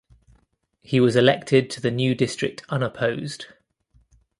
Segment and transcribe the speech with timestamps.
[0.81, 3.45] He was elected to the new district unopposed.